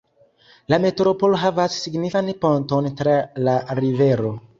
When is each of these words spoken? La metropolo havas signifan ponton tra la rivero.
La 0.73 0.77
metropolo 0.85 1.41
havas 1.41 1.75
signifan 1.81 2.31
ponton 2.45 2.89
tra 3.03 3.15
la 3.49 3.55
rivero. 3.81 4.33